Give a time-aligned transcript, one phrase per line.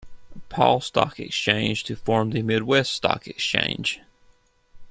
[0.49, 3.99] Paul Stock Exchange to form the Midwest Stock Exchange.